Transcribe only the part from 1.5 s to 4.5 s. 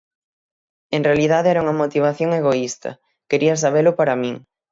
era unha motivación egoísta, quería sabelo para min.